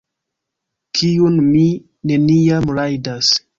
[1.01, 1.63] Kiun mi
[2.13, 3.33] neniam rajdas